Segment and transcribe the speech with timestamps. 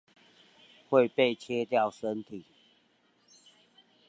[0.89, 2.45] 會被切掉身體